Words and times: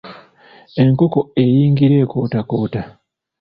Enkoko 0.81 1.19
eyingira 1.41 1.95
ekootakoota. 2.03 2.81